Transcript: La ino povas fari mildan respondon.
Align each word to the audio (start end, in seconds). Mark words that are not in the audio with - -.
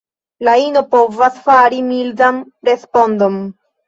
La 0.47 0.53
ino 0.59 0.81
povas 0.95 1.37
fari 1.49 1.81
mildan 1.89 2.39
respondon. 2.71 3.37